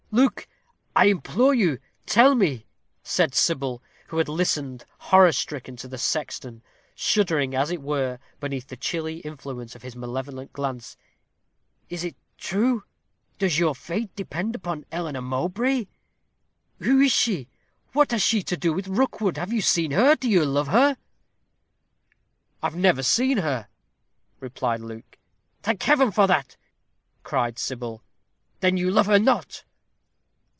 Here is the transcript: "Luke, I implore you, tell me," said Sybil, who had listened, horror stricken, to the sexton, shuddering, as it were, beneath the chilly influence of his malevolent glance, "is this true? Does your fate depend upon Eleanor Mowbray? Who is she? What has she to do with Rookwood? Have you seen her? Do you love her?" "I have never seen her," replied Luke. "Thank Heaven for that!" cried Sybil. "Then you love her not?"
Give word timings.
"Luke, 0.13 0.45
I 0.93 1.05
implore 1.05 1.53
you, 1.53 1.79
tell 2.05 2.35
me," 2.35 2.65
said 3.01 3.33
Sybil, 3.33 3.81
who 4.07 4.17
had 4.17 4.27
listened, 4.27 4.83
horror 4.97 5.31
stricken, 5.31 5.77
to 5.77 5.87
the 5.87 5.97
sexton, 5.97 6.63
shuddering, 6.93 7.55
as 7.55 7.71
it 7.71 7.81
were, 7.81 8.19
beneath 8.41 8.67
the 8.67 8.75
chilly 8.75 9.19
influence 9.19 9.73
of 9.73 9.83
his 9.83 9.95
malevolent 9.95 10.51
glance, 10.51 10.97
"is 11.89 12.01
this 12.01 12.11
true? 12.37 12.83
Does 13.39 13.57
your 13.57 13.73
fate 13.73 14.13
depend 14.17 14.53
upon 14.53 14.85
Eleanor 14.91 15.21
Mowbray? 15.21 15.85
Who 16.79 16.99
is 16.99 17.13
she? 17.13 17.47
What 17.93 18.11
has 18.11 18.21
she 18.21 18.43
to 18.43 18.57
do 18.57 18.73
with 18.73 18.89
Rookwood? 18.89 19.37
Have 19.37 19.53
you 19.53 19.61
seen 19.61 19.91
her? 19.91 20.17
Do 20.17 20.29
you 20.29 20.43
love 20.43 20.67
her?" 20.67 20.97
"I 22.61 22.65
have 22.65 22.75
never 22.75 23.01
seen 23.01 23.37
her," 23.37 23.69
replied 24.41 24.81
Luke. 24.81 25.17
"Thank 25.63 25.81
Heaven 25.83 26.11
for 26.11 26.27
that!" 26.27 26.57
cried 27.23 27.57
Sybil. 27.57 28.03
"Then 28.59 28.75
you 28.75 28.91
love 28.91 29.05
her 29.05 29.17
not?" 29.17 29.63